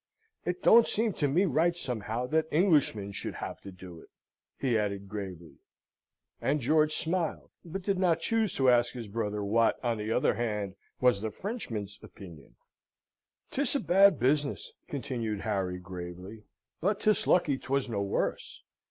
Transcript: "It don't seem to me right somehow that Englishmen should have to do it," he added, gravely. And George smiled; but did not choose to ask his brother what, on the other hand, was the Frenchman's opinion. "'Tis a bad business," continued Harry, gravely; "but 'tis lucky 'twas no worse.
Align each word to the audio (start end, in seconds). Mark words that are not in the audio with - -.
"It 0.45 0.63
don't 0.63 0.87
seem 0.87 1.13
to 1.13 1.27
me 1.27 1.45
right 1.45 1.77
somehow 1.77 2.25
that 2.25 2.47
Englishmen 2.51 3.11
should 3.11 3.35
have 3.35 3.61
to 3.61 3.71
do 3.71 3.99
it," 3.99 4.09
he 4.57 4.75
added, 4.75 5.07
gravely. 5.07 5.59
And 6.41 6.59
George 6.59 6.95
smiled; 6.95 7.51
but 7.63 7.83
did 7.83 7.99
not 7.99 8.19
choose 8.19 8.55
to 8.55 8.71
ask 8.71 8.93
his 8.95 9.07
brother 9.07 9.43
what, 9.43 9.79
on 9.85 9.99
the 9.99 10.11
other 10.11 10.33
hand, 10.33 10.73
was 10.99 11.21
the 11.21 11.29
Frenchman's 11.29 11.99
opinion. 12.01 12.55
"'Tis 13.51 13.75
a 13.75 13.79
bad 13.79 14.19
business," 14.19 14.71
continued 14.87 15.41
Harry, 15.41 15.77
gravely; 15.77 16.45
"but 16.79 16.99
'tis 16.99 17.27
lucky 17.27 17.59
'twas 17.59 17.87
no 17.87 18.01
worse. 18.01 18.63